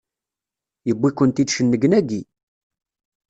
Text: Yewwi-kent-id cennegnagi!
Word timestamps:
Yewwi-kent-id 0.87 1.49
cennegnagi! 1.51 2.21